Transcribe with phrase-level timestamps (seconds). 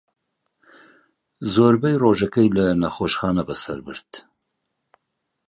[1.53, 4.11] زۆربەی ڕۆژەکەی لە نەخۆشخانە بەسەر برد.